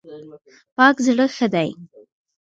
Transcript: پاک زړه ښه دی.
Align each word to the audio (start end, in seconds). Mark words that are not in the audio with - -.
پاک 0.75 0.95
زړه 1.07 1.25
ښه 1.35 1.47
دی. 1.53 1.69